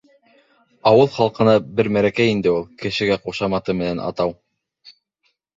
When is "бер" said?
1.81-1.89